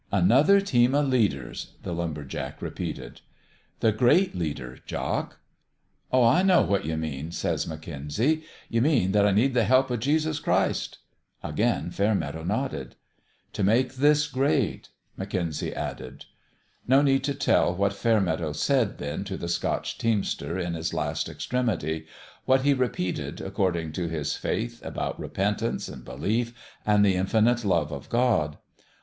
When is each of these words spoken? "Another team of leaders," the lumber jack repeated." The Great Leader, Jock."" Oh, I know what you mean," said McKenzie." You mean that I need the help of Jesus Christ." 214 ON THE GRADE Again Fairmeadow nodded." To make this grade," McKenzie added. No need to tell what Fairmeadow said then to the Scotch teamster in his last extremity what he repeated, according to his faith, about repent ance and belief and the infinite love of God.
"Another 0.11 0.59
team 0.59 0.95
of 0.95 1.09
leaders," 1.09 1.73
the 1.83 1.93
lumber 1.93 2.23
jack 2.23 2.59
repeated." 2.59 3.21
The 3.81 3.91
Great 3.91 4.33
Leader, 4.33 4.79
Jock."" 4.83 5.37
Oh, 6.11 6.23
I 6.25 6.41
know 6.41 6.63
what 6.63 6.85
you 6.85 6.97
mean," 6.97 7.31
said 7.31 7.59
McKenzie." 7.59 8.41
You 8.69 8.81
mean 8.81 9.11
that 9.11 9.27
I 9.27 9.31
need 9.31 9.53
the 9.53 9.63
help 9.65 9.91
of 9.91 9.99
Jesus 9.99 10.39
Christ." 10.39 10.97
214 11.43 11.43
ON 11.43 11.51
THE 11.51 11.55
GRADE 11.55 11.77
Again 11.77 11.91
Fairmeadow 12.31 12.43
nodded." 12.43 12.95
To 13.53 13.63
make 13.63 13.93
this 13.93 14.25
grade," 14.25 14.87
McKenzie 15.19 15.75
added. 15.75 16.25
No 16.87 17.03
need 17.03 17.23
to 17.25 17.35
tell 17.35 17.75
what 17.75 17.93
Fairmeadow 17.93 18.53
said 18.53 18.97
then 18.97 19.23
to 19.25 19.37
the 19.37 19.47
Scotch 19.47 19.99
teamster 19.99 20.57
in 20.57 20.73
his 20.73 20.95
last 20.95 21.29
extremity 21.29 22.07
what 22.45 22.61
he 22.63 22.73
repeated, 22.73 23.39
according 23.39 23.91
to 23.91 24.07
his 24.09 24.35
faith, 24.35 24.83
about 24.83 25.19
repent 25.19 25.61
ance 25.61 25.87
and 25.87 26.03
belief 26.03 26.55
and 26.87 27.05
the 27.05 27.13
infinite 27.15 27.63
love 27.63 27.91
of 27.91 28.09
God. 28.09 28.57